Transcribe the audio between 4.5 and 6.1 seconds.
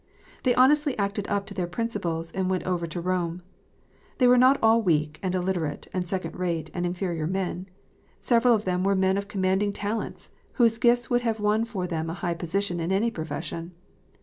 all weak, and illiterate, and